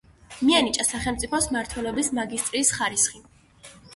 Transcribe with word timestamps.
მიენიჭა 0.45 0.85
სახელმწიფო 0.87 1.41
მმართველობის 1.47 2.11
მაგისტრის 2.19 2.75
ხარისხი. 2.79 3.23